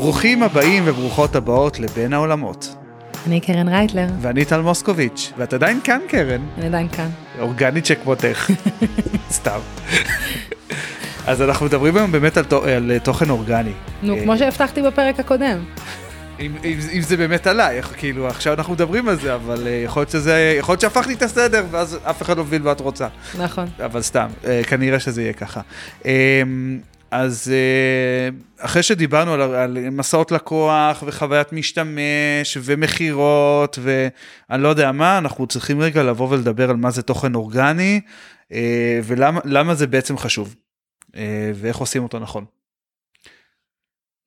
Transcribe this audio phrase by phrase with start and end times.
[0.00, 2.76] ברוכים הבאים וברוכות הבאות לבין העולמות.
[3.26, 4.06] אני קרן רייטלר.
[4.20, 6.40] ואני טל מוסקוביץ', ואת עדיין כאן קרן.
[6.58, 7.08] אני עדיין כאן.
[7.38, 8.50] אורגנית שכמותך.
[9.30, 9.58] סתם.
[11.26, 12.44] אז אנחנו מדברים היום באמת על,
[12.76, 13.72] על תוכן אורגני.
[14.02, 15.64] נו, כמו שהבטחתי בפרק הקודם.
[16.40, 20.00] אם, אם, אם זה באמת עליי, כאילו עכשיו אנחנו מדברים על זה, אבל uh, יכול
[20.00, 23.08] להיות שזה, יכול להיות שהפכתי את הסדר ואז אף אחד לא מבין מה את רוצה.
[23.38, 23.68] נכון.
[23.84, 25.60] אבל סתם, uh, כנראה שזה יהיה ככה.
[26.02, 26.06] Uh,
[27.10, 35.18] אז uh, אחרי שדיברנו על, על מסעות לקוח וחוויית משתמש ומכירות ואני לא יודע מה,
[35.18, 38.00] אנחנו צריכים רגע לבוא ולדבר על מה זה תוכן אורגני
[38.48, 38.54] uh,
[39.04, 40.56] ולמה זה בעצם חשוב
[41.08, 41.16] uh,
[41.54, 42.44] ואיך עושים אותו נכון.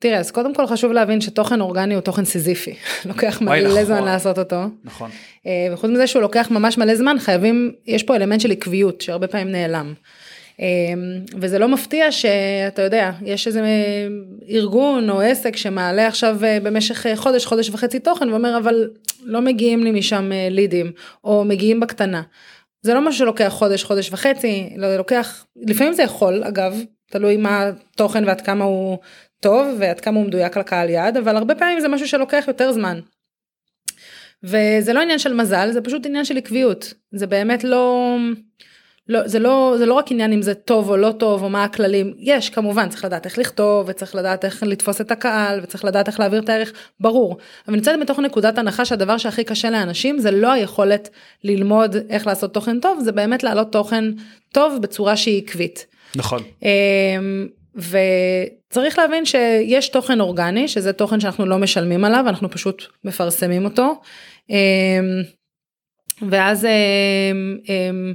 [0.03, 2.75] תראה, אז קודם כל חשוב להבין שתוכן אורגני הוא תוכן סיזיפי,
[3.09, 4.61] לוקח מלא נכון, זמן לעשות אותו.
[4.83, 5.09] נכון.
[5.45, 9.27] אה, וחוץ מזה שהוא לוקח ממש מלא זמן, חייבים, יש פה אלמנט של עקביות שהרבה
[9.27, 9.93] פעמים נעלם.
[10.63, 10.93] אה,
[11.39, 13.61] וזה לא מפתיע שאתה יודע, יש איזה
[14.49, 18.89] ארגון או עסק שמעלה עכשיו אה, במשך חודש, חודש וחצי תוכן ואומר אבל
[19.23, 20.91] לא מגיעים לי משם לידים,
[21.23, 22.21] או מגיעים בקטנה.
[22.81, 27.67] זה לא משהו שלוקח חודש, חודש וחצי, לא לוקח, לפעמים זה יכול אגב, תלוי מה
[27.67, 28.97] התוכן ועד כמה הוא
[29.39, 32.99] טוב ועד כמה הוא מדויק לקהל יעד, אבל הרבה פעמים זה משהו שלוקח יותר זמן.
[34.43, 36.93] וזה לא עניין של מזל, זה פשוט עניין של עקביות.
[37.11, 38.17] זה באמת לא...
[39.07, 41.63] לא, זה לא, זה לא רק עניין אם זה טוב או לא טוב או מה
[41.63, 46.07] הכללים, יש כמובן צריך לדעת איך לכתוב וצריך לדעת איך לתפוס את הקהל וצריך לדעת
[46.07, 47.37] איך להעביר את הערך, ברור,
[47.67, 51.09] אבל נמצאת מתוך נקודת הנחה שהדבר שהכי קשה לאנשים זה לא היכולת
[51.43, 54.03] ללמוד איך לעשות תוכן טוב, זה באמת להעלות תוכן
[54.53, 55.85] טוב בצורה שהיא עקבית.
[56.15, 56.41] נכון.
[56.63, 63.65] אמ, וצריך להבין שיש תוכן אורגני, שזה תוכן שאנחנו לא משלמים עליו, אנחנו פשוט מפרסמים
[63.65, 64.01] אותו.
[64.49, 64.55] אמ,
[66.21, 68.13] ואז אמ,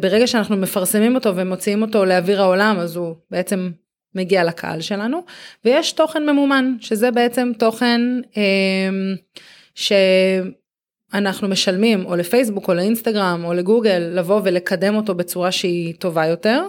[0.00, 3.70] ברגע שאנחנו מפרסמים אותו ומוציאים אותו לאוויר העולם, אז הוא בעצם
[4.14, 5.24] מגיע לקהל שלנו.
[5.64, 8.00] ויש תוכן ממומן, שזה בעצם תוכן
[9.74, 16.62] שאנחנו משלמים או לפייסבוק או לאינסטגרם או לגוגל לבוא ולקדם אותו בצורה שהיא טובה יותר.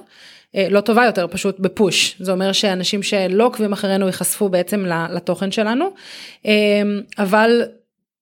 [0.56, 2.16] אה, לא טובה יותר, פשוט בפוש.
[2.20, 5.94] זה אומר שאנשים שלא עוקבים אחרינו ייחשפו בעצם לתוכן שלנו,
[6.46, 6.82] אה,
[7.18, 7.62] אבל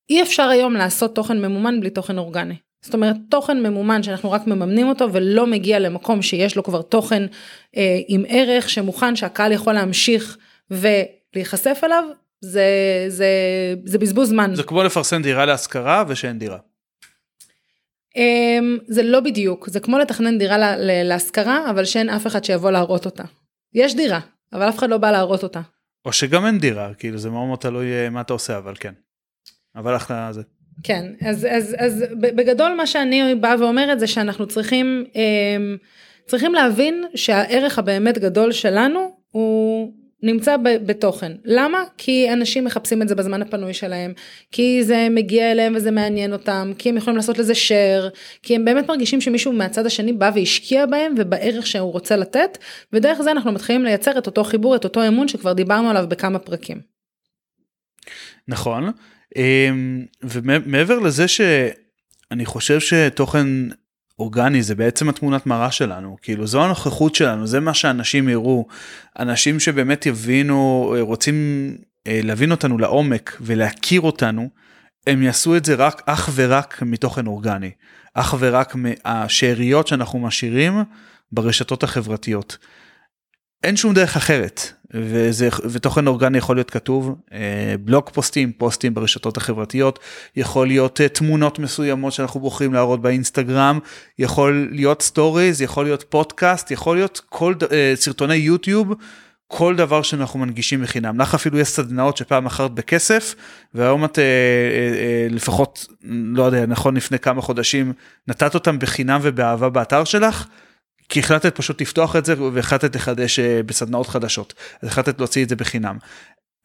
[0.09, 2.55] אי אפשר היום לעשות תוכן ממומן בלי תוכן אורגני.
[2.87, 7.23] זאת אומרת, תוכן ממומן שאנחנו רק מממנים אותו ולא מגיע למקום שיש לו כבר תוכן
[7.77, 10.37] אה, עם ערך שמוכן שהקהל יכול להמשיך
[10.71, 12.03] ולהיחשף אליו,
[12.41, 12.65] זה,
[13.07, 13.27] זה,
[13.85, 14.55] זה בזבוז זמן.
[14.55, 16.57] זה כמו לפרסם דירה להשכרה ושאין דירה.
[18.17, 20.57] Um, זה לא בדיוק, זה כמו לתכנן דירה
[21.03, 23.23] להשכרה, אבל שאין אף אחד שיבוא להראות אותה.
[23.73, 24.19] יש דירה,
[24.53, 25.61] אבל אף אחד לא בא להראות אותה.
[26.05, 28.93] או שגם אין דירה, כאילו זה מאוד מאוד תלוי אה, מה אתה עושה, אבל כן.
[29.75, 30.41] אבל אתה זה.
[30.83, 37.03] כן, אז, אז, אז בגדול מה שאני באה ואומרת זה שאנחנו צריכים, um, צריכים להבין
[37.15, 39.91] שהערך הבאמת גדול שלנו הוא
[40.23, 41.31] נמצא בתוכן.
[41.45, 41.83] למה?
[41.97, 44.13] כי אנשים מחפשים את זה בזמן הפנוי שלהם,
[44.51, 48.09] כי זה מגיע אליהם וזה מעניין אותם, כי הם יכולים לעשות לזה share,
[48.43, 52.57] כי הם באמת מרגישים שמישהו מהצד השני בא והשקיע בהם ובערך שהוא רוצה לתת,
[52.93, 56.39] ודרך זה אנחנו מתחילים לייצר את אותו חיבור, את אותו אמון שכבר דיברנו עליו בכמה
[56.39, 56.97] פרקים.
[58.47, 58.91] נכון,
[59.35, 63.47] אמ, ומעבר לזה שאני חושב שתוכן
[64.19, 68.67] אורגני זה בעצם התמונת מראה שלנו כאילו זו הנוכחות שלנו זה מה שאנשים יראו.
[69.19, 74.49] אנשים שבאמת יבינו רוצים אה, להבין אותנו לעומק ולהכיר אותנו
[75.07, 77.71] הם יעשו את זה רק אך ורק מתוכן אורגני.
[78.13, 80.83] אך ורק מהשאריות שאנחנו משאירים
[81.31, 82.57] ברשתות החברתיות.
[83.63, 89.37] אין שום דרך אחרת וזה ותוכן אורגני יכול להיות כתוב אה, בלוג פוסטים פוסטים ברשתות
[89.37, 89.99] החברתיות
[90.35, 93.79] יכול להיות אה, תמונות מסוימות שאנחנו בוחרים להראות באינסטגרם
[94.19, 98.93] יכול להיות סטוריז יכול להיות פודקאסט יכול להיות כל אה, סרטוני יוטיוב.
[99.49, 103.35] כל דבר שאנחנו מנגישים בחינם לך אפילו יש סדנאות שפעם אחרת בכסף
[103.73, 104.19] והיום את
[105.29, 107.93] לפחות לא יודע נכון לפני כמה חודשים
[108.27, 110.47] נתת אותם בחינם ובאהבה באתר שלך
[111.09, 115.49] כי החלטת פשוט לפתוח את זה והחלטת לחדש אה, בסדנאות חדשות, אז החלטת להוציא את
[115.49, 115.97] זה בחינם.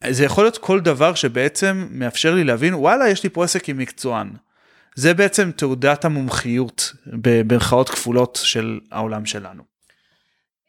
[0.09, 3.77] זה יכול להיות כל דבר שבעצם מאפשר לי להבין וואלה יש לי פה עסק עם
[3.77, 4.29] מקצוען.
[4.95, 9.63] זה בעצם תעודת המומחיות במרכאות כפולות של העולם שלנו.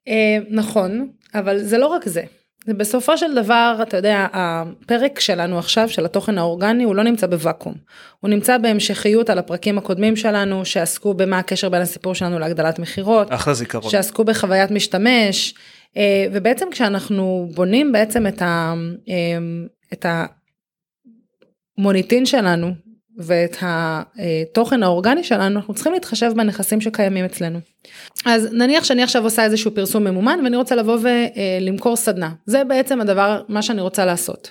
[0.09, 2.23] אה, נכון, אבל זה לא רק זה.
[2.67, 7.75] בסופו של דבר, אתה יודע, הפרק שלנו עכשיו, של התוכן האורגני, הוא לא נמצא בוואקום.
[8.21, 13.33] הוא נמצא בהמשכיות על הפרקים הקודמים שלנו, שעסקו במה הקשר בין הסיפור שלנו להגדלת מכירות.
[13.33, 13.91] אחלה זיכרון.
[13.91, 15.55] שעסקו בחוויית משתמש,
[15.97, 18.75] אה, ובעצם כשאנחנו בונים בעצם את, ה,
[19.09, 19.39] אה,
[19.93, 20.07] את
[21.79, 22.71] המוניטין שלנו,
[23.19, 27.59] ואת התוכן האורגני שלנו, אנחנו צריכים להתחשב בנכסים שקיימים אצלנו.
[28.27, 30.99] אז נניח שאני עכשיו עושה איזשהו פרסום ממומן ואני רוצה לבוא
[31.61, 34.51] ולמכור סדנה, זה בעצם הדבר, מה שאני רוצה לעשות.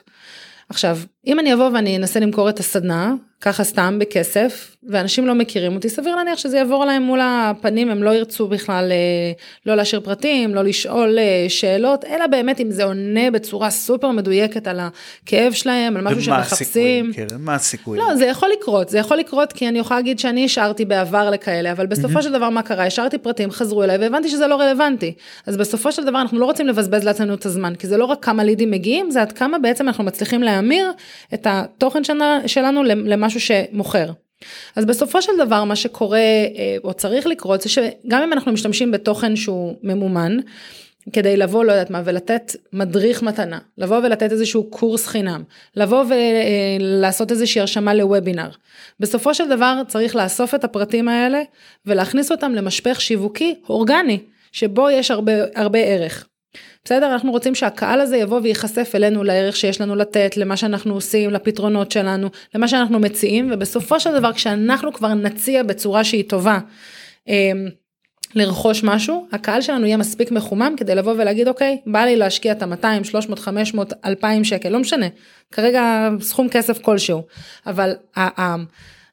[0.69, 0.97] עכשיו,
[1.27, 5.89] אם אני אבוא ואני אנסה למכור את הסדנה, ככה סתם בכסף, ואנשים לא מכירים אותי,
[5.89, 9.31] סביר להניח שזה יעבור להם מול הפנים, הם לא ירצו בכלל אה,
[9.65, 14.67] לא להשאיר פרטים, לא לשאול אה, שאלות, אלא באמת אם זה עונה בצורה סופר מדויקת
[14.67, 17.11] על הכאב שלהם, על משהו שהם מחפשים.
[17.39, 18.03] מה הסיכויים?
[18.03, 21.71] לא, זה יכול לקרות, זה יכול לקרות כי אני יכולה להגיד שאני השארתי בעבר לכאלה,
[21.71, 22.85] אבל בסופו של דבר מה קרה?
[22.85, 25.13] השארתי פרטים, חזרו אליי והבנתי שזה לא רלוונטי.
[25.45, 28.25] אז בסופו של דבר אנחנו לא רוצים לבזבז לעצמנו את הזמן, כי זה לא רק
[28.25, 30.91] כמה לידים מגיעים, זה עד כמה בעצם אנחנו מצליחים להמיר
[31.33, 32.01] את התוכן
[32.45, 34.11] שלנו למשהו שמוכר.
[34.75, 38.91] אז בסופו של דבר מה שקורה אה, או צריך לקרות זה שגם אם אנחנו משתמשים
[38.91, 40.37] בתוכן שהוא ממומן,
[41.13, 45.43] כדי לבוא לא יודעת מה ולתת מדריך מתנה, לבוא ולתת איזשהו קורס חינם,
[45.75, 48.49] לבוא ולעשות איזושהי הרשמה לוובינר.
[48.99, 51.41] בסופו של דבר צריך לאסוף את הפרטים האלה
[51.85, 54.19] ולהכניס אותם למשפך שיווקי אורגני,
[54.51, 56.27] שבו יש הרבה, הרבה ערך.
[56.85, 57.13] בסדר?
[57.13, 61.91] אנחנו רוצים שהקהל הזה יבוא וייחשף אלינו לערך שיש לנו לתת, למה שאנחנו עושים, לפתרונות
[61.91, 66.59] שלנו, למה שאנחנו מציעים, ובסופו של דבר כשאנחנו כבר נציע בצורה שהיא טובה,
[67.27, 67.67] אמ,
[68.35, 72.61] לרכוש משהו, הקהל שלנו יהיה מספיק מחומם כדי לבוא ולהגיד אוקיי, בא לי להשקיע את
[72.61, 75.05] ה-200, 300, 500, 2,000 שקל, לא משנה,
[75.51, 77.21] כרגע סכום כסף כלשהו,
[77.67, 77.93] אבל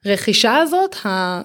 [0.05, 0.97] הרכישה הזאת,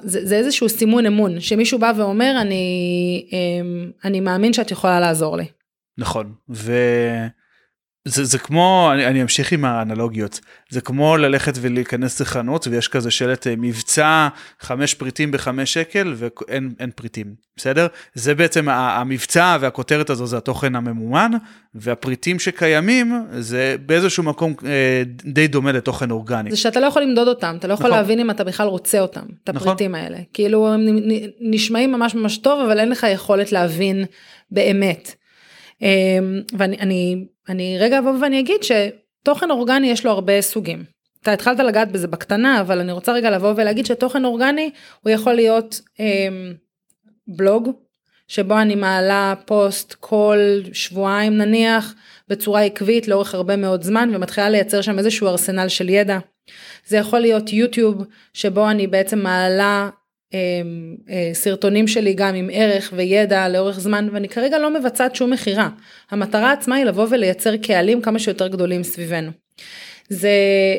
[0.04, 5.38] זה, זה איזשהו סימון אמון, שמישהו בא ואומר אני, אמ, אני מאמין שאת יכולה לעזור
[5.38, 5.55] לי.
[5.98, 7.30] נכון וזה
[8.06, 10.40] זה כמו אני, אני אמשיך עם האנלוגיות
[10.70, 14.28] זה כמו ללכת ולהיכנס לחנות ויש כזה שלט אה, מבצע
[14.60, 20.76] חמש פריטים בחמש שקל ואין אין פריטים בסדר זה בעצם המבצע והכותרת הזו זה התוכן
[20.76, 21.32] הממומן
[21.76, 26.52] והפריטים שקיימים זה באיזשהו מקום אה, די דומה לתוכן אורגני.
[26.52, 27.98] זה שאתה לא יכול למדוד אותם אתה לא יכול נכון.
[27.98, 29.68] להבין אם אתה בכלל רוצה אותם את נכון.
[29.68, 30.04] הפריטים נכון.
[30.06, 30.86] האלה כאילו הם
[31.42, 34.06] נשמעים ממש ממש טוב אבל אין לך יכולת להבין
[34.52, 35.16] באמת.
[35.82, 40.84] אמ, ואני אני, אני רגע אבוא ואני אגיד שתוכן אורגני יש לו הרבה סוגים.
[41.22, 44.70] אתה התחלת לגעת בזה בקטנה אבל אני רוצה רגע לבוא ולהגיד שתוכן אורגני
[45.02, 46.54] הוא יכול להיות אמ,
[47.28, 47.72] בלוג
[48.28, 50.38] שבו אני מעלה פוסט כל
[50.74, 51.94] שבועיים נניח
[52.28, 56.20] בצורה עקבית לאורך הרבה מאוד זמן ומתחילה לייצר שם איזשהו ארסנל של ידע.
[56.88, 60.05] זה יכול להיות יוטיוב שבו אני בעצם מעלה אה,
[61.34, 65.70] סרטונים שלי גם עם ערך וידע לאורך זמן ואני כרגע לא מבצעת שום מכירה.
[66.12, 69.32] המטרה עצמה היא לבוא ולייצר קהלים כמה שיותר גדולים סביבנו.
[70.10, 70.30] זה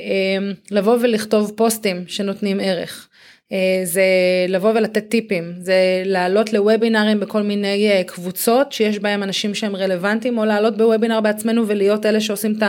[0.01, 3.09] אמ, לבוא ולכתוב פוסטים שנותנים ערך.
[3.53, 4.05] אה, זה
[4.49, 10.39] לבוא ולתת טיפים, זה לעלות לוובינרים בכל מיני אה, קבוצות שיש בהם אנשים שהם רלוונטיים,
[10.39, 12.63] או לעלות בוובינר בעצמנו ולהיות אלה שעושים את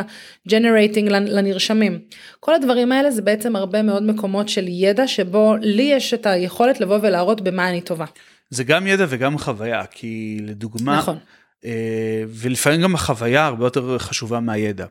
[0.47, 1.99] ה generating לנרשמים.
[2.39, 6.81] כל הדברים האלה זה בעצם הרבה מאוד מקומות של ידע שבו לי יש את היכולת
[6.81, 8.05] לבוא ולהראות במה אני טובה.
[8.49, 11.17] זה גם ידע וגם חוויה, כי לדוגמה, נכון.
[11.65, 14.85] אה, ולפעמים גם החוויה הרבה יותר חשובה מהידע.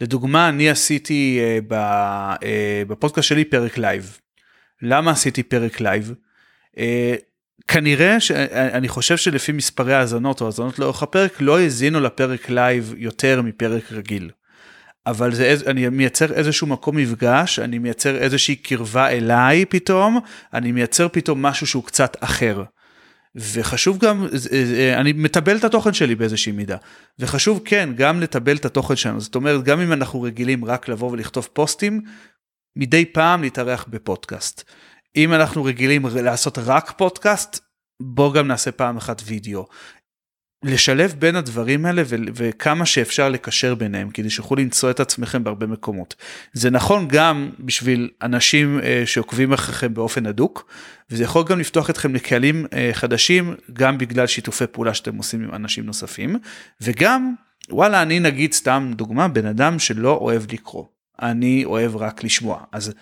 [0.00, 1.40] לדוגמה, אני עשיתי
[2.88, 4.18] בפודקאסט שלי פרק לייב.
[4.82, 6.14] למה עשיתי פרק לייב?
[6.74, 6.80] אה,
[7.68, 13.42] כנראה שאני חושב שלפי מספרי האזנות או האזנות לאורך הפרק לא האזינו לפרק לייב יותר
[13.42, 14.30] מפרק רגיל.
[15.06, 20.20] אבל זה אני מייצר איזשהו מקום מפגש אני מייצר איזושהי קרבה אליי פתאום
[20.54, 22.62] אני מייצר פתאום משהו שהוא קצת אחר.
[23.34, 24.26] וחשוב גם
[24.96, 26.76] אני מטבל את התוכן שלי באיזושהי מידה
[27.18, 31.10] וחשוב כן גם לטבל את התוכן שלנו זאת אומרת גם אם אנחנו רגילים רק לבוא
[31.10, 32.00] ולכתוב פוסטים
[32.76, 34.64] מדי פעם להתארח בפודקאסט.
[35.16, 37.58] אם אנחנו רגילים לעשות רק פודקאסט,
[38.02, 39.66] בוא גם נעשה פעם אחת וידאו.
[40.64, 45.66] לשלב בין הדברים האלה ו- וכמה שאפשר לקשר ביניהם כדי שיוכלו למצוא את עצמכם בהרבה
[45.66, 46.14] מקומות.
[46.52, 50.72] זה נכון גם בשביל אנשים uh, שעוקבים אחריכם באופן הדוק
[51.10, 55.54] וזה יכול גם לפתוח אתכם לקהלים uh, חדשים גם בגלל שיתופי פעולה שאתם עושים עם
[55.54, 56.36] אנשים נוספים
[56.80, 57.34] וגם
[57.70, 60.84] וואלה אני נגיד סתם דוגמה בן אדם שלא אוהב לקרוא.
[61.22, 62.60] אני אוהב רק לשמוע.
[62.72, 62.92] אז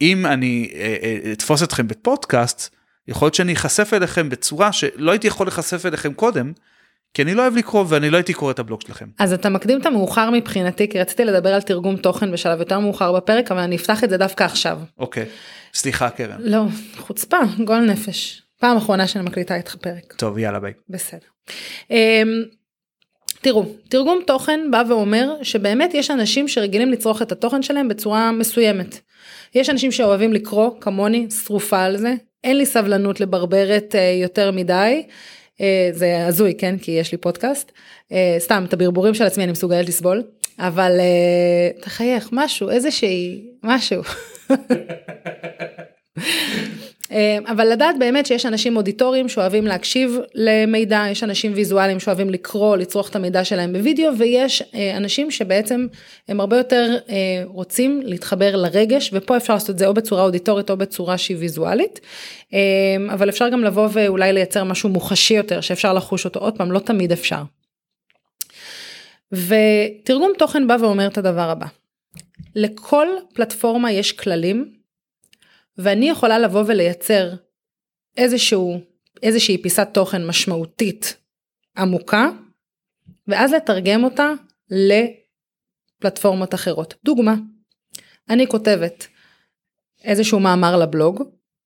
[0.00, 2.74] אם אני אה, אה, אתפוס אתכם בפודקאסט,
[3.08, 6.52] יכול להיות שאני אחשף אליכם בצורה שלא הייתי יכול להיחשף אליכם קודם,
[7.14, 9.06] כי אני לא אוהב לקרוא ואני לא הייתי קורא את הבלוג שלכם.
[9.18, 13.12] אז אתה מקדים את המאוחר מבחינתי כי רציתי לדבר על תרגום תוכן בשלב יותר מאוחר
[13.12, 14.78] בפרק אבל אני אפתח את זה דווקא עכשיו.
[14.98, 15.26] אוקיי,
[15.74, 16.36] סליחה קרן.
[16.40, 16.64] לא,
[16.96, 18.42] חוצפה, גול נפש.
[18.60, 20.12] פעם אחרונה שאני מקליטה איתך פרק.
[20.16, 20.72] טוב יאללה ביי.
[20.88, 21.26] בסדר.
[23.44, 29.00] תראו, תרגום תוכן בא ואומר שבאמת יש אנשים שרגילים לצרוך את התוכן שלהם בצורה מסוימת.
[29.54, 35.02] יש אנשים שאוהבים לקרוא, כמוני, שרופה על זה, אין לי סבלנות לברברת אה, יותר מדי.
[35.60, 36.78] אה, זה הזוי, כן?
[36.78, 37.72] כי יש לי פודקאסט.
[38.12, 40.22] אה, סתם, את הברבורים של עצמי אני מסוגלת לסבול,
[40.58, 41.00] אבל
[41.80, 44.02] תחייך, משהו, איזושהי, משהו.
[47.12, 52.76] אה, אבל לדעת באמת שיש אנשים אודיטוריים שאוהבים להקשיב למידע, יש אנשים ויזואליים שאוהבים לקרוא,
[52.76, 55.86] לצרוך את המידע שלהם בווידאו, ויש אה, אנשים שבעצם
[56.28, 60.70] הם הרבה יותר אה, רוצים להתחבר לרגש, ופה אפשר לעשות את זה או בצורה אודיטורית
[60.70, 62.00] או בצורה שהיא ויזואלית,
[63.12, 66.40] אבל אפשר גם לבוא ואולי לייצר משהו מוחשי יותר, שאפשר לחוש אותו.
[66.40, 67.42] עוד פעם, לא תמיד אפשר.
[69.32, 71.66] ותרגום תוכן בא ואומר את הדבר הבא,
[72.54, 74.83] לכל פלטפורמה יש כללים
[75.78, 77.34] ואני יכולה לבוא ולייצר
[78.16, 78.80] איזשהו,
[79.22, 81.16] איזושהי פיסת תוכן משמעותית
[81.76, 82.28] עמוקה,
[83.26, 84.32] ואז לתרגם אותה
[84.70, 86.94] לפלטפורמות אחרות.
[87.04, 87.34] דוגמה,
[88.30, 89.06] אני כותבת
[90.04, 91.22] איזשהו מאמר לבלוג,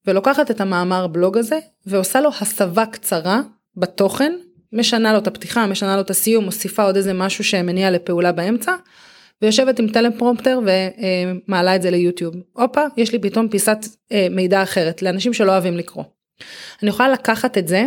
[0.07, 3.41] ולוקחת את המאמר בלוג הזה, ועושה לו הסבה קצרה
[3.77, 4.33] בתוכן,
[4.73, 8.73] משנה לו את הפתיחה, משנה לו את הסיום, מוסיפה עוד איזה משהו שמניע לפעולה באמצע,
[9.43, 12.35] ויושבת עם טלפרומפטר ומעלה את זה ליוטיוב.
[12.53, 13.79] הופה, יש לי פתאום פיסת
[14.13, 16.05] אה, מידע אחרת לאנשים שלא אוהבים לקרוא.
[16.83, 17.87] אני יכולה לקחת את זה,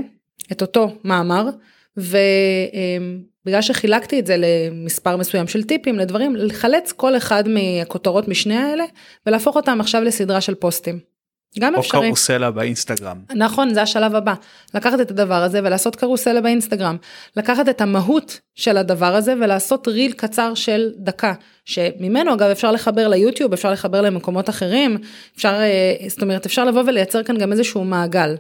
[0.51, 1.49] את אותו מאמר,
[1.97, 8.83] ובגלל שחילקתי את זה למספר מסוים של טיפים לדברים, לחלץ כל אחד מהכותרות משני האלה
[9.25, 11.10] ולהפוך אותם עכשיו לסדרה של פוסטים.
[11.59, 11.99] גם אפשרי.
[11.99, 13.17] או קרוסלה באינסטגרם.
[13.35, 14.33] נכון, זה השלב הבא.
[14.73, 16.97] לקחת את הדבר הזה ולעשות קרוסלה באינסטגרם.
[17.37, 21.33] לקחת את המהות של הדבר הזה ולעשות ריל קצר של דקה.
[21.65, 24.97] שממנו אגב אפשר לחבר ליוטיוב, אפשר לחבר למקומות אחרים,
[25.35, 28.35] אפשר, אה, זאת אומרת, אפשר לבוא ולייצר כאן גם איזשהו מעגל.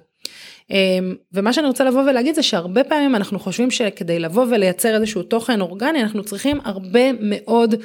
[0.71, 5.23] אמ, ומה שאני רוצה לבוא ולהגיד זה שהרבה פעמים אנחנו חושבים שכדי לבוא ולייצר איזשהו
[5.23, 7.75] תוכן אורגני אנחנו צריכים הרבה מאוד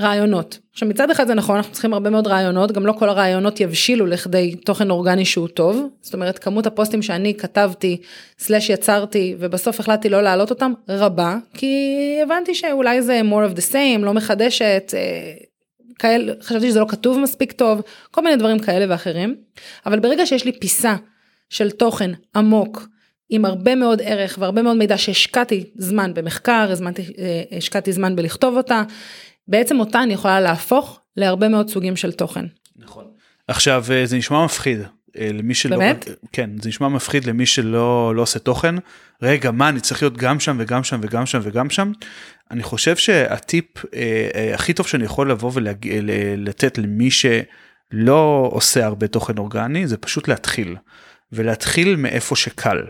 [0.00, 0.58] רעיונות.
[0.72, 4.06] עכשיו מצד אחד זה נכון אנחנו צריכים הרבה מאוד רעיונות גם לא כל הרעיונות יבשילו
[4.06, 8.00] לכדי תוכן אורגני שהוא טוב זאת אומרת כמות הפוסטים שאני כתבתי
[8.38, 13.72] סלאש יצרתי ובסוף החלטתי לא להעלות אותם רבה כי הבנתי שאולי זה more of the
[13.72, 15.32] same לא מחדשת אה,
[15.98, 19.36] כאלה חשבתי שזה לא כתוב מספיק טוב כל מיני דברים כאלה ואחרים
[19.86, 20.96] אבל ברגע שיש לי פיסה
[21.50, 22.88] של תוכן עמוק
[23.30, 28.56] עם הרבה מאוד ערך והרבה מאוד מידע שהשקעתי זמן במחקר, הזמנתי, אה, השקעתי זמן בלכתוב
[28.56, 28.82] אותה,
[29.48, 32.44] בעצם אותה אני יכולה להפוך להרבה מאוד סוגים של תוכן.
[32.76, 33.04] נכון.
[33.48, 34.80] עכשיו אה, זה נשמע מפחיד
[35.18, 38.74] אה, למי שלא באמת כן זה נשמע מפחיד למי שלא לא עושה תוכן
[39.22, 41.92] רגע מה אני צריך להיות גם שם וגם שם וגם שם וגם שם.
[42.50, 49.06] אני חושב שהטיפ אה, אה, הכי טוב שאני יכול לבוא ולתת למי שלא עושה הרבה
[49.06, 50.76] תוכן אורגני זה פשוט להתחיל
[51.32, 52.82] ולהתחיל מאיפה שקל.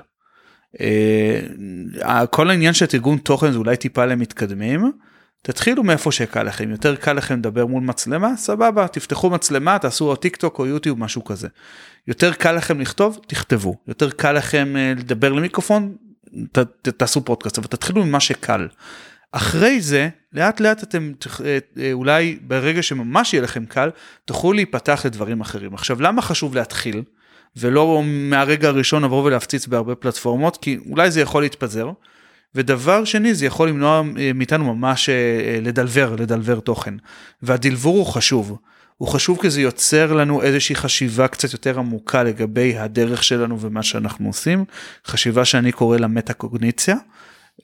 [0.81, 4.93] אה, כל העניין של תרגום תוכן זה אולי טיפה למתקדמים.
[5.47, 10.17] תתחילו מאיפה שקל לכם יותר קל לכם לדבר מול מצלמה סבבה תפתחו מצלמה תעשו או
[10.17, 11.49] טיק טוק או יוטיוב משהו כזה.
[12.07, 15.97] יותר קל לכם לכתוב תכתבו יותר קל לכם uh, לדבר למיקרופון
[16.53, 18.69] ת, ת, תעשו פודקאסט אבל תתחילו ממה שקל.
[19.33, 21.13] אחרי זה לאט לאט אתם
[21.45, 23.91] אה, אה, אולי ברגע שממש יהיה לכם קל
[24.25, 27.03] תוכלו להיפתח לדברים אחרים עכשיו למה חשוב להתחיל
[27.57, 31.91] ולא מהרגע הראשון לבוא ולהפציץ בהרבה פלטפורמות כי אולי זה יכול להתפזר.
[32.57, 36.95] ודבר שני זה יכול למנוע אה, מאיתנו ממש אה, אה, לדלבר לדלבר תוכן
[37.43, 38.59] והדלבור הוא חשוב.
[38.97, 43.83] הוא חשוב כי זה יוצר לנו איזושהי חשיבה קצת יותר עמוקה לגבי הדרך שלנו ומה
[43.83, 44.65] שאנחנו עושים
[45.07, 46.97] חשיבה שאני קורא לה מטה קוגניציה.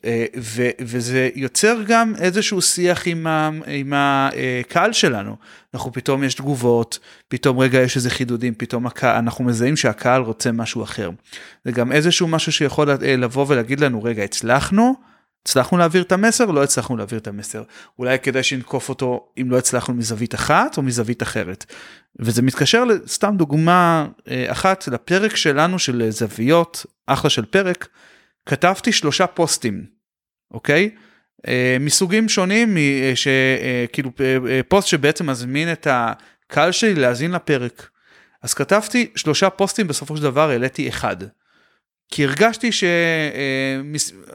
[0.05, 5.35] אה, ו, וזה יוצר גם איזשהו שיח עם, ה, עם הקהל שלנו.
[5.73, 10.51] אנחנו פתאום יש תגובות, פתאום רגע יש איזה חידודים, פתאום הקהל, אנחנו מזהים שהקהל רוצה
[10.51, 11.09] משהו אחר.
[11.65, 14.93] זה גם איזשהו משהו שיכול אה, לבוא ולהגיד לנו רגע הצלחנו,
[15.45, 17.63] הצלחנו להעביר את המסר, לא הצלחנו להעביר את המסר.
[17.99, 21.65] אולי כדאי שנקוף אותו אם לא הצלחנו מזווית אחת או מזווית אחרת.
[22.19, 27.87] וזה מתקשר לסתם דוגמה אה, אחת לפרק שלנו של זוויות, אחלה של פרק.
[28.45, 29.85] כתבתי שלושה פוסטים,
[30.51, 30.89] אוקיי?
[31.47, 37.89] אה, מסוגים שונים, אה, שכאילו אה, פוסט שבעצם מזמין את הקהל שלי להאזין לפרק.
[38.43, 41.15] אז כתבתי שלושה פוסטים, בסופו של דבר העליתי אחד.
[42.11, 42.83] כי הרגשתי ש...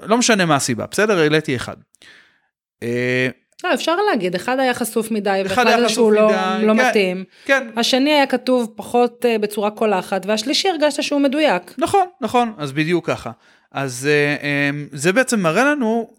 [0.02, 1.18] לא משנה מה הסיבה, בסדר?
[1.18, 1.76] העליתי אחד.
[3.64, 7.24] לא, אפשר להגיד, אחד היה חשוף מדי, ואחד היה שהוא לא, מדי, לא כן, מתאים.
[7.44, 7.68] כן.
[7.76, 11.74] השני היה כתוב פחות בצורה קולחת, והשלישי הרגשת שהוא מדויק.
[11.78, 13.30] נכון, נכון, אז בדיוק ככה.
[13.72, 16.10] אז uh, um, זה בעצם מראה לנו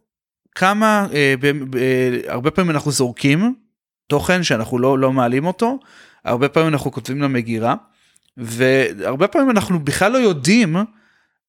[0.56, 1.08] כמה,
[1.40, 1.52] ב,
[2.28, 3.56] הרבה פעמים אנחנו זורקים
[4.08, 5.80] תוכן שאנחנו לא, לא מעלים אותו,
[6.26, 7.76] הרבה פעמים אנחנו כותבים למגירה,
[8.38, 10.76] והרבה פעמים אנחנו בכלל לא יודעים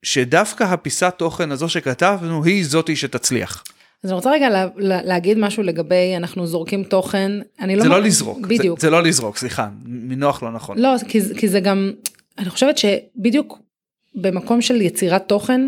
[0.03, 3.65] שדווקא הפיסת תוכן הזו שכתבנו היא זאתי שתצליח.
[4.05, 7.83] אז אני רוצה רגע לה, לה, להגיד משהו לגבי אנחנו זורקים תוכן, אני לא...
[7.83, 8.81] זה לא לזרוק, בדיוק.
[8.81, 10.79] זה, זה לא לזרוק, סליחה, מינוח לא נכון.
[10.79, 11.93] לא, כי, כי זה גם,
[12.39, 13.59] אני חושבת שבדיוק
[14.15, 15.61] במקום של יצירת תוכן,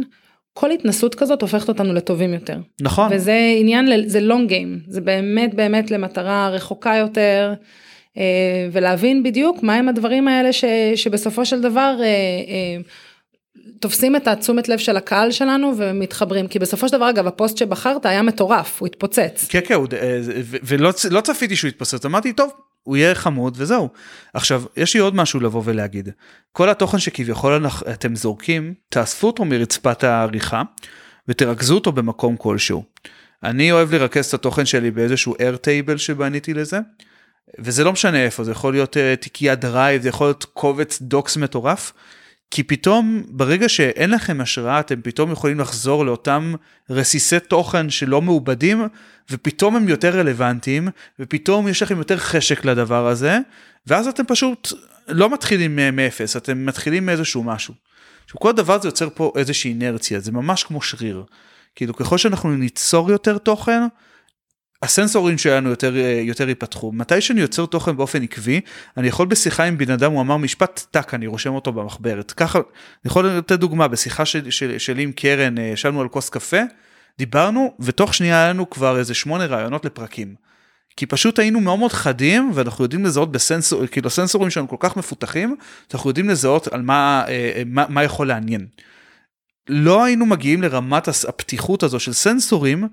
[0.55, 2.57] כל התנסות כזאת הופכת אותנו לטובים יותר.
[2.81, 3.09] נכון.
[3.13, 7.53] וזה עניין, זה long game, זה באמת באמת למטרה רחוקה יותר.
[8.73, 11.97] ולהבין בדיוק מהם הדברים האלה ש, שבסופו של דבר
[13.81, 18.07] תופסים את התשומת לב של הקהל שלנו ומתחברים כי בסופו של דבר אגב הפוסט שבחרת
[18.07, 19.47] היה מטורף הוא התפוצץ.
[19.49, 19.75] כן כן
[20.63, 23.89] ולא לא צפיתי שהוא יתפוצץ אמרתי טוב הוא יהיה חמוד וזהו.
[24.35, 26.09] עכשיו יש לי עוד משהו לבוא ולהגיד
[26.53, 30.63] כל התוכן שכביכול אתם זורקים תאספו אותו מרצפת העריכה
[31.29, 32.85] ותרכזו אותו במקום כלשהו.
[33.43, 36.79] אני אוהב לרכז את התוכן שלי באיזשהו Airtable שבניתי לזה.
[37.59, 41.37] וזה לא משנה איפה זה יכול להיות אה, תיקיית Drive זה יכול להיות קובץ Docs
[41.37, 41.93] מטורף.
[42.55, 46.55] כי פתאום ברגע שאין לכם השראה אתם פתאום יכולים לחזור לאותם
[46.91, 48.89] רסיסי תוכן שלא מעובדים
[49.31, 50.89] ופתאום הם יותר רלוונטיים
[51.21, 53.39] ופתאום יש לכם יותר חשק לדבר הזה
[53.87, 54.73] ואז אתם פשוט
[55.09, 57.75] לא מתחילים מאפס אתם מתחילים מאיזשהו משהו.
[58.25, 61.25] עכשיו כל הדבר הזה יוצר פה איזושהי אינרציה זה ממש כמו שריר.
[61.75, 63.83] כאילו ככל שאנחנו ניצור יותר תוכן
[64.83, 68.61] הסנסורים שלנו יותר יותר ייפתחו מתי שאני יוצר תוכן באופן עקבי
[68.97, 72.59] אני יכול בשיחה עם בן אדם הוא אמר משפט טאק אני רושם אותו במחברת ככה
[72.59, 72.65] אני
[73.05, 76.61] יכול לתת דוגמה בשיחה של, של, שלי עם קרן אה, ישבנו על כוס קפה
[77.19, 80.35] דיברנו ותוך שנייה היה לנו כבר איזה שמונה רעיונות לפרקים.
[80.97, 84.97] כי פשוט היינו מאוד מאוד חדים ואנחנו יודעים לזהות בסנסור כאילו הסנסורים שלנו כל כך
[84.97, 85.57] מפותחים
[85.95, 88.67] אנחנו יודעים לזהות על מה אה, אה, מה, מה יכול לעניין.
[89.69, 92.89] לא היינו מגיעים לרמת הפתיחות הזו של סנסורים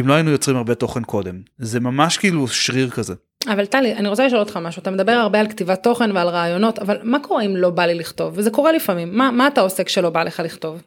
[0.00, 3.14] אם לא היינו יוצרים הרבה תוכן קודם זה ממש כאילו שריר כזה.
[3.46, 6.78] אבל טלי אני רוצה לשאול אותך משהו אתה מדבר הרבה על כתיבת תוכן ועל רעיונות
[6.78, 9.84] אבל מה קורה אם לא בא לי לכתוב וזה קורה לפעמים מה מה אתה עושה
[9.84, 10.82] כשלא בא לך לכתוב.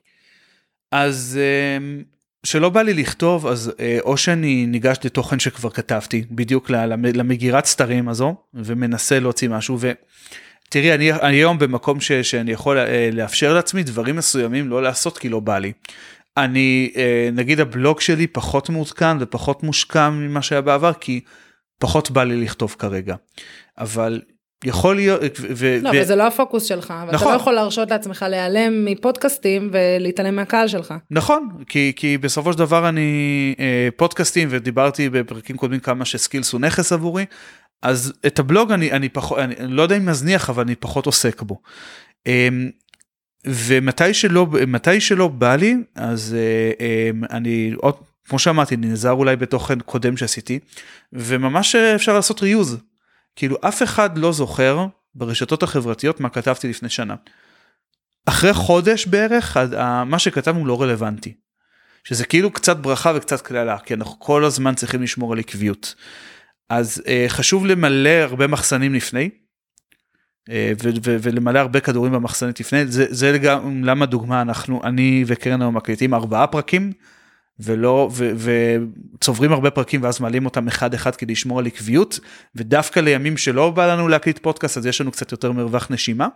[0.92, 1.40] אז
[1.78, 2.04] אמ,
[2.44, 6.70] שלא בא לי לכתוב אז אה, או שאני ניגש לתוכן שכבר כתבתי בדיוק
[7.14, 13.54] למגירת סתרים הזו ומנסה להוציא משהו ותראי אני היום במקום ש, שאני יכול אה, לאפשר
[13.54, 15.72] לעצמי דברים מסוימים לא לעשות כי לא בא לי.
[16.38, 21.22] אני אה, נגיד הבלוג שלי פחות מעודכן ופחות מושקע ממה שהיה בעבר כי
[21.80, 23.16] פחות בא לי לכתוב כרגע
[23.78, 24.22] אבל
[24.64, 26.02] יכול להיות ו, לא, ו...
[26.02, 27.28] וזה לא הפוקוס שלך אבל נכון.
[27.28, 32.60] אתה לא יכול להרשות לעצמך להיעלם מפודקאסטים ולהתעלם מהקהל שלך נכון כי כי בסופו של
[32.60, 37.26] דבר אני אה, פודקאסטים ודיברתי בפרקים קודמים כמה שסקילס הוא נכס עבורי
[37.82, 41.42] אז את הבלוג אני אני פחות אני לא יודע אם מזניח אבל אני פחות עוסק
[41.42, 41.62] בו.
[42.28, 42.48] אה,
[43.46, 47.96] ומתי שלא מתי שלא בא לי אז אה, אה, אני עוד
[48.30, 50.60] כמו שאמרתי נעזר אולי בתוכן קודם שעשיתי
[51.14, 52.78] וממש אפשר לעשות ריוז.
[53.36, 57.16] כאילו אף אחד לא זוכר ברשתות החברתיות מה כתבתי לפני שנה.
[58.26, 59.58] אחרי חודש בערך
[60.06, 61.34] מה שכתבנו לא רלוונטי.
[62.04, 65.96] שזה כאילו קצת ברכה וקצת קללה כי אנחנו כל הזמן צריכים לשמור על עקביות.
[66.70, 69.30] אז אה, חשוב למלא הרבה מחסנים לפני אה,
[71.04, 76.14] ולמלא הרבה כדורים במחסנית לפני זה זה גם למה דוגמה אנחנו אני וקרן היום מקליטים
[76.14, 76.92] ארבעה פרקים
[77.60, 78.10] ולא
[79.18, 82.20] וצוברים הרבה פרקים ואז מעלים אותם אחד אחד כדי לשמור על עקביות
[82.56, 86.28] ודווקא לימים שלא בא לנו להקליט פודקאסט אז יש לנו קצת יותר מרווח נשימה.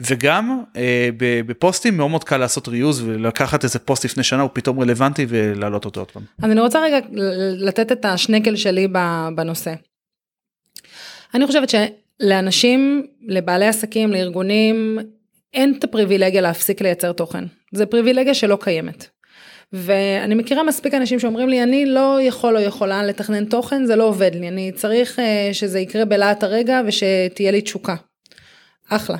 [0.00, 4.80] וגם אה, בפוסטים מאוד מאוד קל לעשות ריוז ולקחת איזה פוסט לפני שנה הוא פתאום
[4.80, 6.22] רלוונטי ולהעלות אותו עוד פעם.
[6.42, 6.98] אז אני רוצה רגע
[7.58, 8.88] לתת את השנקל שלי
[9.34, 9.74] בנושא.
[11.34, 11.68] אני חושבת
[12.20, 14.98] לאנשים, לבעלי עסקים, לארגונים,
[15.54, 17.44] אין את הפריבילגיה להפסיק לייצר תוכן.
[17.72, 19.06] זה פריבילגיה שלא קיימת.
[19.72, 24.04] ואני מכירה מספיק אנשים שאומרים לי אני לא יכול או יכולה לתכנן תוכן זה לא
[24.04, 25.22] עובד לי אני צריך uh,
[25.54, 27.94] שזה יקרה בלהט הרגע ושתהיה לי תשוקה.
[28.88, 29.16] אחלה.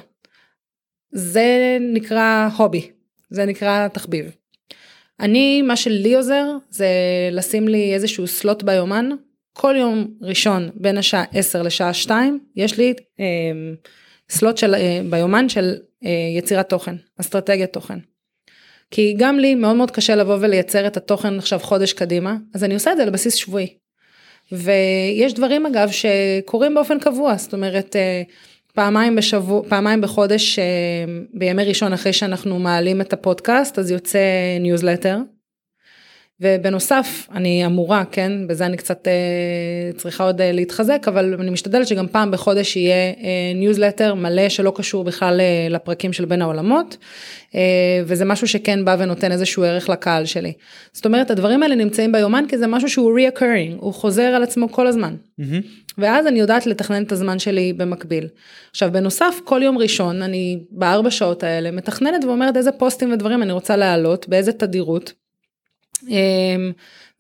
[1.13, 2.91] זה נקרא הובי
[3.31, 4.31] זה נקרא תחביב.
[5.21, 6.89] אני מה שלי עוזר זה
[7.33, 9.09] לשים לי איזשהו סלוט ביומן
[9.61, 13.25] כל יום ראשון בין השעה 10 לשעה 2 יש לי אה,
[14.31, 17.99] slot של אה, ביומן של אה, יצירת תוכן אסטרטגיית תוכן.
[18.91, 22.75] כי גם לי מאוד מאוד קשה לבוא ולייצר את התוכן עכשיו חודש קדימה אז אני
[22.75, 23.75] עושה את זה על בסיס שבועי.
[24.53, 28.23] ויש דברים אגב שקורים באופן קבוע זאת אומרת אה,
[28.75, 30.65] פעמיים בשבוע פעמיים בחודש אה,
[31.35, 34.19] בימי ראשון אחרי שאנחנו מעלים את הפודקאסט אז יוצא
[34.61, 35.19] ניוזלטר
[36.41, 41.89] ובנוסף אני אמורה כן בזה אני קצת אה, צריכה עוד אה, להתחזק אבל אני משתדלת
[41.89, 46.97] שגם פעם בחודש יהיה אה, ניוזלטר מלא שלא קשור בכלל אה, לפרקים של בין העולמות
[47.55, 47.61] אה,
[48.05, 50.53] וזה משהו שכן בא ונותן איזשהו ערך לקהל שלי.
[50.93, 54.73] זאת אומרת הדברים האלה נמצאים ביומן כי זה משהו שהוא reoccurring הוא חוזר על עצמו
[54.73, 55.15] כל הזמן.
[55.41, 55.45] Mm-hmm.
[55.99, 58.29] ואז אני יודעת לתכנן את הזמן שלי במקביל.
[58.71, 63.53] עכשיו בנוסף כל יום ראשון אני בארבע שעות האלה מתכננת ואומרת איזה פוסטים ודברים אני
[63.53, 65.13] רוצה להעלות באיזה תדירות.
[66.09, 66.73] אמ,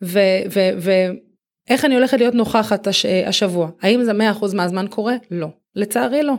[0.03, 3.71] ואיך אני הולכת להיות נוכחת הש, השבוע?
[3.83, 5.15] האם זה 100% מהזמן קורה?
[5.31, 5.49] לא.
[5.77, 6.35] לצערי לא.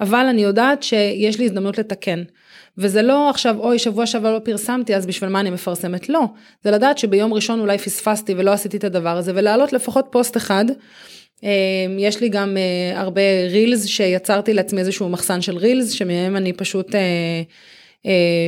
[0.00, 2.22] אבל אני יודעת שיש לי הזדמנות לתקן.
[2.78, 6.08] וזה לא עכשיו אוי שבוע שעבר לא פרסמתי אז בשביל מה אני מפרסמת?
[6.08, 6.24] לא.
[6.64, 10.64] זה לדעת שביום ראשון אולי פספסתי ולא עשיתי את הדבר הזה ולהעלות לפחות פוסט אחד
[11.98, 12.56] יש לי גם
[12.94, 16.94] הרבה רילס שיצרתי לעצמי איזשהו מחסן של רילס שמהם אני פשוט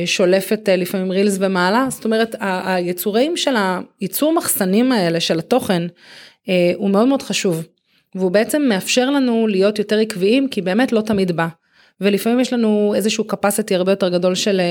[0.05, 3.55] שולפת לפעמים רילס ומעלה זאת אומרת היצורים של
[4.01, 5.83] הייצור מחסנים האלה של התוכן
[6.75, 7.63] הוא מאוד מאוד חשוב
[8.15, 11.47] והוא בעצם מאפשר לנו להיות יותר עקביים כי באמת לא תמיד בא.
[12.01, 14.61] ולפעמים יש לנו איזשהו capacity הרבה יותר גדול של,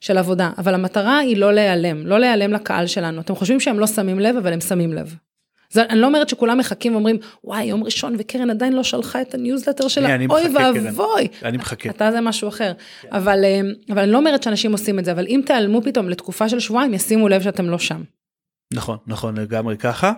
[0.00, 3.20] של עבודה, אבל המטרה היא לא להיעלם, לא להיעלם לקהל שלנו.
[3.20, 5.14] אתם חושבים שהם לא שמים לב, אבל הם שמים לב.
[5.72, 9.34] זה, אני לא אומרת שכולם מחכים ואומרים, וואי, יום ראשון וקרן עדיין לא שלחה את
[9.34, 11.28] הניוזלטר שלה, אני אוי ואבוי.
[11.42, 11.90] אני מחכה.
[11.90, 12.72] אתה זה משהו אחר.
[13.10, 13.44] אבל,
[13.90, 16.94] אבל אני לא אומרת שאנשים עושים את זה, אבל אם תיעלמו פתאום לתקופה של שבועיים,
[16.94, 18.02] ישימו לב שאתם לא שם.
[18.72, 20.12] נכון, נכון, לגמרי ככה.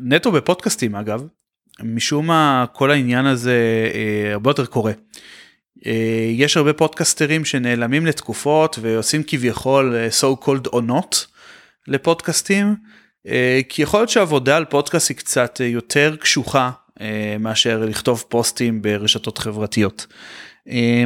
[0.00, 1.26] נטו בפודקאסטים אגב,
[1.82, 4.92] משום מה כל העניין הזה אה, הרבה יותר קורה.
[5.86, 11.26] אה, יש הרבה פודקסטרים שנעלמים לתקופות ועושים כביכול אה, so called עונות
[11.88, 12.72] לפודקאסטים, אה,
[13.68, 19.38] כי יכול להיות שעבודה על פודקאסט היא קצת יותר קשוחה אה, מאשר לכתוב פוסטים ברשתות
[19.38, 20.06] חברתיות.
[20.68, 21.04] אה,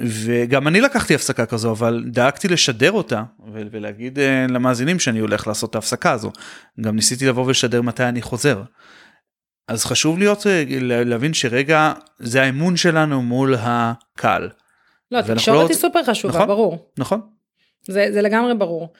[0.00, 5.70] וגם אני לקחתי הפסקה כזו אבל דאגתי לשדר אותה ולהגיד אה, למאזינים שאני הולך לעשות
[5.70, 6.32] את ההפסקה הזו.
[6.80, 8.62] גם ניסיתי לבוא ולשדר מתי אני חוזר.
[9.68, 14.50] אז חשוב להיות אה, להבין שרגע זה האמון שלנו מול הקהל.
[15.10, 15.68] לא, תקשורת לא...
[15.68, 16.90] היא סופר חשובה, נכון, ברור.
[16.98, 17.20] נכון.
[17.82, 18.92] זה, זה לגמרי ברור.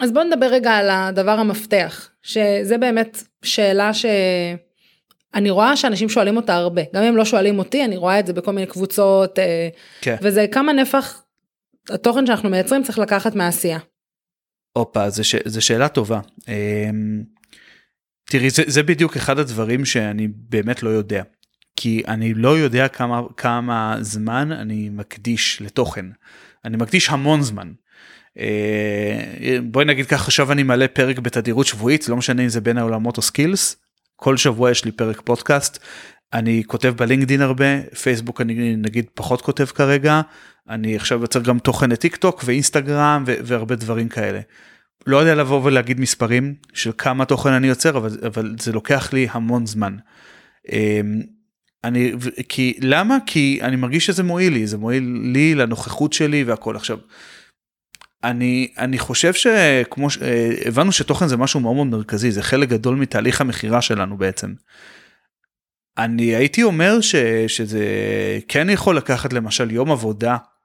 [0.00, 6.54] אז בוא נדבר רגע על הדבר המפתח, שזה באמת שאלה שאני רואה שאנשים שואלים אותה
[6.54, 9.68] הרבה, גם אם לא שואלים אותי, אני רואה את זה בכל מיני קבוצות, אה,
[10.00, 10.16] כן.
[10.22, 11.22] וזה כמה נפח
[11.90, 13.78] התוכן שאנחנו מייצרים צריך לקחת מהעשייה.
[14.72, 15.10] הופה,
[15.44, 16.20] זו שאלה טובה.
[16.48, 17.22] אמ,
[18.30, 21.22] תראי, זה, זה בדיוק אחד הדברים שאני באמת לא יודע.
[21.76, 26.06] כי אני לא יודע כמה, כמה זמן אני מקדיש לתוכן.
[26.64, 27.72] אני מקדיש המון זמן.
[28.38, 32.78] אה, בואי נגיד ככה, עכשיו אני מעלה פרק בתדירות שבועית, לא משנה אם זה בין
[32.78, 33.76] העולמות או Skills.
[34.16, 35.78] כל שבוע יש לי פרק פודקאסט.
[36.32, 40.20] אני כותב בלינקדין הרבה, פייסבוק אני נגיד פחות כותב כרגע.
[40.68, 44.40] אני עכשיו יוצר גם תוכן לטיק טוק ואינסטגרם והרבה דברים כאלה.
[45.06, 49.28] לא יודע לבוא ולהגיד מספרים של כמה תוכן אני יוצר אבל אבל זה לוקח לי
[49.30, 49.96] המון זמן.
[51.84, 52.12] אני
[52.48, 56.98] כי למה כי אני מרגיש שזה מועיל לי זה מועיל לי לנוכחות שלי והכל עכשיו.
[58.24, 63.40] אני אני חושב שכמו שהבנו שתוכן זה משהו מאוד מאוד מרכזי זה חלק גדול מתהליך
[63.40, 64.54] המכירה שלנו בעצם.
[65.98, 67.16] אני הייתי אומר ש,
[67.48, 67.84] שזה
[68.48, 70.55] כן יכול לקחת למשל יום עבודה אה,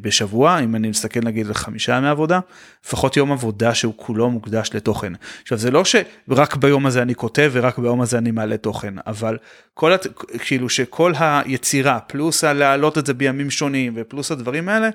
[0.00, 2.40] בשבוע אם אני מסתכל נגיד על חמישה ימי עבודה
[2.86, 5.12] לפחות יום עבודה שהוא כולו מוקדש לתוכן.
[5.42, 9.38] עכשיו זה לא שרק ביום הזה אני כותב ורק ביום הזה אני מעלה תוכן אבל
[9.74, 10.06] כל הת...
[10.38, 14.88] כאילו שכל היצירה פלוס הלהעלות את זה בימים שונים ופלוס הדברים האלה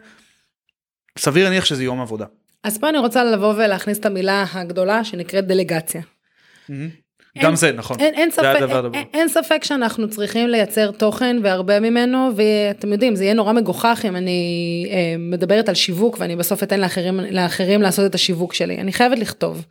[1.18, 2.26] סביר להניח שזה יום עבודה.
[2.64, 6.02] אז פה אני רוצה לבוא ולהכניס את המילה הגדולה שנקראת דלגציה.
[6.02, 7.07] Mm-hmm.
[7.42, 7.98] גם זה נכון.
[8.00, 13.16] אין, אין, ספק, אין, אין, אין ספק שאנחנו צריכים לייצר תוכן והרבה ממנו ואתם יודעים
[13.16, 17.82] זה יהיה נורא מגוחך אם אני אה, מדברת על שיווק ואני בסוף אתן לאחרים, לאחרים
[17.82, 19.66] לעשות את השיווק שלי אני חייבת לכתוב.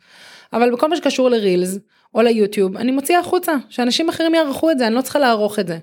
[0.53, 1.77] אבל בכל מה שקשור לרילס
[2.15, 5.67] או ליוטיוב אני מוציאה החוצה שאנשים אחרים יערכו את זה אני לא צריכה לערוך את
[5.67, 5.77] זה.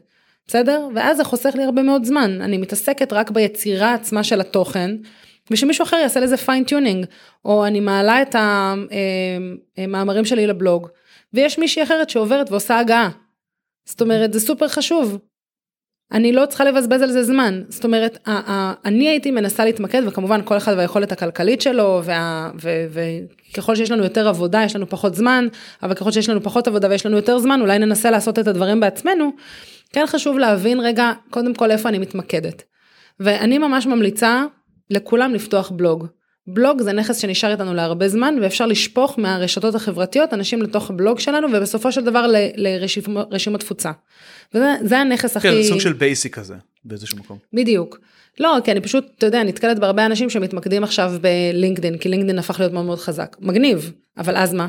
[0.47, 0.89] בסדר?
[0.95, 4.91] ואז זה חוסך לי הרבה מאוד זמן אני מתעסקת רק ביצירה עצמה של התוכן.
[5.51, 7.07] ושמישהו אחר יעשה לזה fine tuning
[7.45, 10.89] או אני מעלה את המאמרים אה, אה, שלי לבלוג
[11.35, 13.11] ויש מישהי אחרת שעוברת ועושה הגהה.
[13.85, 15.19] זאת אומרת, זה סופר חשוב.
[16.13, 17.63] אני לא צריכה לבזבז על זה זמן.
[17.69, 18.29] זאת אומרת,
[18.85, 22.03] אני הייתי מנסה להתמקד, וכמובן כל אחד והיכולת הכלכלית שלו,
[23.51, 25.49] וככל שיש לנו יותר עבודה, יש לנו פחות זמן,
[25.83, 28.81] אבל ככל שיש לנו פחות עבודה ויש לנו יותר זמן, אולי ננסה לעשות את הדברים
[28.81, 29.31] בעצמנו.
[29.93, 32.63] כן חשוב להבין רגע, קודם כל איפה אני מתמקדת.
[33.21, 34.45] ואני ממש ממליצה
[34.91, 36.07] לכולם לפתוח בלוג.
[36.47, 41.49] בלוג זה נכס שנשאר איתנו להרבה זמן ואפשר לשפוך מהרשתות החברתיות אנשים לתוך הבלוג שלנו
[41.53, 42.27] ובסופו של דבר
[42.57, 43.91] לרשימות תפוצה.
[44.55, 45.49] וזה הנכס הכי...
[45.49, 46.55] כן, סוג של basic כזה
[46.85, 47.39] באיזשהו מקום.
[47.53, 47.99] בדיוק.
[48.41, 52.61] לא, כי אני פשוט, אתה יודע, נתקלת בהרבה אנשים שמתמקדים עכשיו בלינקדין, כי לינקדין הפך
[52.61, 53.37] להיות מאוד מאוד חזק.
[53.41, 54.67] מגניב, אבל אז מה?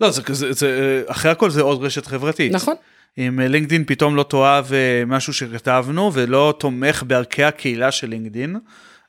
[0.00, 2.52] לא, זה, זה, זה, אחרי הכל זה עוד רשת חברתית.
[2.52, 2.74] נכון.
[3.18, 8.56] אם לינקדין פתאום לא תאהב אה, משהו שכתבנו ולא תומך בערכי הקהילה של לינקדין,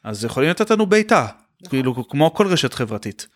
[0.03, 1.27] אז יכולים לתת לנו בעיטה.
[1.65, 1.69] נכון.
[1.69, 3.27] כאילו כמו כל רשת חברתית.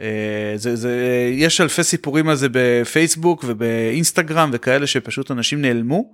[0.00, 6.12] אה, זה, זה, יש אלפי סיפורים על זה בפייסבוק ובאינסטגרם וכאלה שפשוט אנשים נעלמו,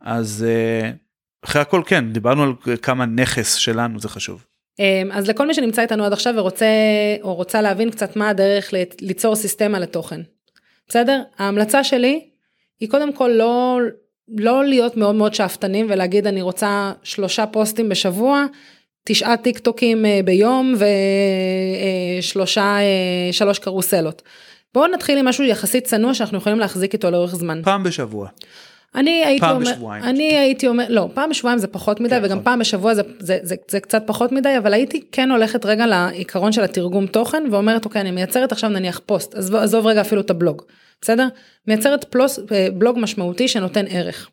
[0.00, 0.90] אז אה,
[1.44, 4.44] אחרי הכל כן, דיברנו על כמה נכס שלנו זה חשוב.
[4.78, 6.66] אמ, אז לכל מי שנמצא איתנו עד עכשיו ורוצה
[7.22, 10.20] או רוצה להבין קצת מה הדרך ליצור סיסטמה לתוכן.
[10.88, 11.22] בסדר?
[11.38, 12.28] ההמלצה שלי
[12.80, 13.78] היא קודם כל לא,
[14.28, 18.44] לא להיות מאוד מאוד שאפתנים ולהגיד אני רוצה שלושה פוסטים בשבוע
[19.04, 20.74] תשעה טיק טוקים אה, ביום
[22.20, 24.22] ושלושה, אה, שלוש קרוסלות.
[24.74, 27.62] בואו נתחיל עם משהו יחסית צנוע שאנחנו יכולים להחזיק איתו לאורך זמן.
[27.64, 28.28] פעם בשבוע.
[28.94, 30.04] אני הייתי פעם אומר, בשבועיים.
[30.04, 32.44] אני הייתי אומר, לא, פעם בשבועיים זה פחות מדי, כן, וגם נכון.
[32.44, 36.52] פעם בשבוע זה, זה, זה, זה קצת פחות מדי, אבל הייתי כן הולכת רגע לעיקרון
[36.52, 40.30] של התרגום תוכן, ואומרת, אוקיי, אני מייצרת עכשיו נניח פוסט, עזוב, עזוב רגע אפילו את
[40.30, 40.62] הבלוג,
[41.00, 41.28] בסדר?
[41.66, 44.30] מייצרת פלוס, אה, בלוג משמעותי שנותן ערך.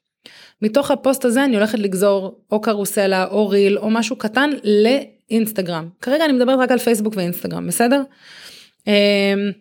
[0.61, 5.89] מתוך הפוסט הזה אני הולכת לגזור או קרוסלה או ריל או משהו קטן לאינסטגרם.
[6.01, 8.01] כרגע אני מדברת רק על פייסבוק ואינסטגרם, בסדר?
[8.87, 9.51] אמ,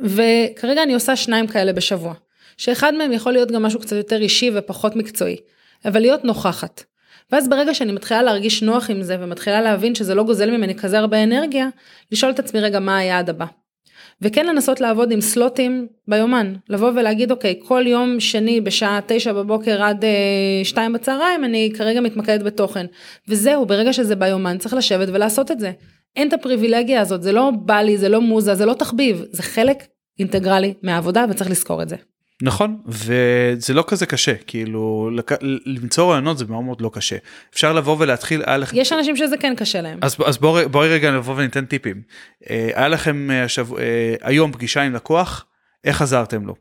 [0.00, 2.14] וכרגע אני עושה שניים כאלה בשבוע,
[2.56, 5.36] שאחד מהם יכול להיות גם משהו קצת יותר אישי ופחות מקצועי,
[5.84, 6.84] אבל להיות נוכחת.
[7.32, 10.98] ואז ברגע שאני מתחילה להרגיש נוח עם זה ומתחילה להבין שזה לא גוזל ממני כזה
[10.98, 11.68] הרבה אנרגיה,
[12.12, 13.46] לשאול את עצמי רגע מה היעד הבא.
[14.22, 19.82] וכן לנסות לעבוד עם סלוטים ביומן, לבוא ולהגיד אוקיי, כל יום שני בשעה תשע בבוקר
[19.82, 20.10] עד אה,
[20.64, 22.86] שתיים בצהריים אני כרגע מתמקדת בתוכן.
[23.28, 25.72] וזהו, ברגע שזה ביומן צריך לשבת ולעשות את זה.
[26.16, 29.42] אין את הפריבילגיה הזאת, זה לא בא לי, זה לא מוזה, זה לא תחביב, זה
[29.42, 29.86] חלק
[30.18, 31.96] אינטגרלי מהעבודה וצריך לזכור את זה.
[32.42, 35.32] נכון וזה לא כזה קשה כאילו לק...
[35.66, 37.16] למצוא רעיונות זה מאוד מאוד לא קשה
[37.54, 39.98] אפשר לבוא ולהתחיל היה לכם יש אנשים שזה כן קשה להם.
[40.02, 42.02] אז, אז בואי בוא רגע נבוא וניתן טיפים
[42.50, 45.46] אה, היה לכם אה, השבוע, אה, היום פגישה עם לקוח
[45.84, 46.54] איך עזרתם לו.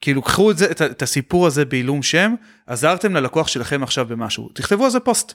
[0.00, 2.34] כאילו קחו את, זה, את, את הסיפור הזה בעילום שם
[2.66, 5.34] עזרתם ללקוח שלכם עכשיו במשהו תכתבו על זה פוסט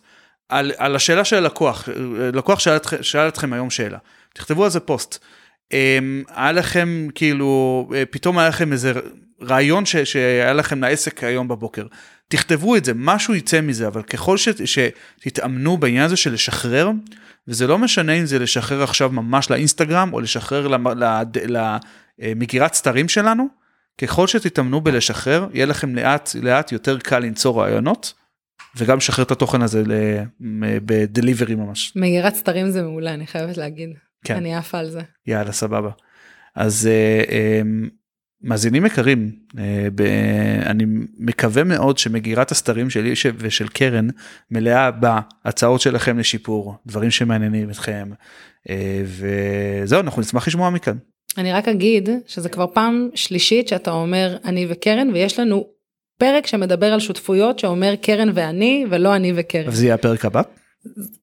[0.50, 1.90] על, על השאלה של הלקוח
[2.34, 3.98] לקוח שאל, שאל אתכם היום שאלה
[4.34, 5.26] תכתבו על זה פוסט.
[5.73, 8.93] אמ, היה לכם כאילו אה, פתאום היה לכם איזה
[9.41, 11.86] רעיון ש, שהיה לכם לעסק היום בבוקר
[12.27, 16.91] תכתבו את זה משהו יצא מזה אבל ככל ש, שתתאמנו בעניין הזה של לשחרר
[17.47, 20.67] וזה לא משנה אם זה לשחרר עכשיו ממש לאינסטגרם או לשחרר
[22.19, 23.47] למגירת סתרים שלנו
[23.97, 28.13] ככל שתתאמנו בלשחרר יהיה לכם לאט לאט יותר קל למצוא רעיונות
[28.75, 29.84] וגם לשחרר את התוכן הזה
[30.86, 31.93] בדליברי ממש.
[31.95, 33.89] מגירת סתרים זה מעולה, אני חייבת להגיד.
[34.23, 34.36] כן.
[34.36, 35.01] אני עפה על זה.
[35.27, 35.89] יאללה סבבה.
[36.56, 37.62] אז אה, אה,
[38.41, 40.01] מאזינים יקרים, אה, ב,
[40.65, 40.86] אני
[41.19, 44.08] מקווה מאוד שמגירת הסתרים שלי ש- ושל קרן
[44.51, 48.10] מלאה בהצעות שלכם לשיפור, דברים שמעניינים אתכם,
[48.69, 50.97] אה, וזהו, אנחנו נשמח לשמוע מכאן.
[51.38, 55.67] אני רק אגיד שזה כבר פעם שלישית שאתה אומר אני וקרן ויש לנו
[56.17, 59.63] פרק שמדבר על שותפויות שאומר קרן ואני ולא אני וקרן.
[59.65, 60.41] אבל זה יהיה הפרק הבא?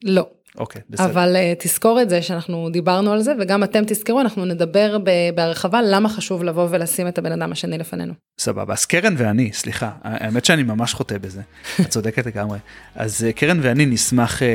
[0.05, 0.27] לא.
[0.59, 1.07] אוקיי, בסדר.
[1.07, 4.99] אבל uh, תזכור את זה שאנחנו דיברנו על זה וגם אתם תזכרו אנחנו נדבר
[5.35, 8.13] בהרחבה למה חשוב לבוא ולשים את הבן אדם השני לפנינו.
[8.39, 11.43] סבבה, אז קרן ואני, סליחה, האמת שאני ממש חוטא בזה,
[11.81, 12.59] את צודקת לגמרי.
[12.95, 14.49] אז אה, קרן ואני נשמח אה,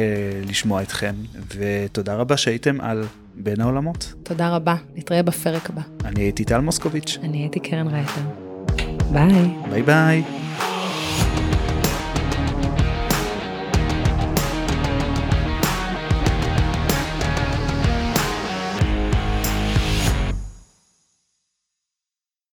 [0.48, 1.16] לשמוע אתכם,
[1.56, 3.04] ותודה רבה שהייתם על
[3.36, 4.14] בין העולמות.
[4.24, 5.82] תודה רבה נתראה בפרק הבא.
[6.06, 8.22] אני הייתי טל מוסקוביץ', אני הייתי קרן רייטר.
[9.12, 9.48] ביי.
[9.70, 10.24] ביי ביי.